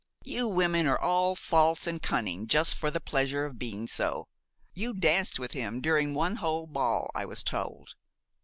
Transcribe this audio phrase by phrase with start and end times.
[0.23, 4.25] "You women are all false and cunning just for the pleasure of being so.
[4.73, 7.93] You danced with him during one whole ball, I was told."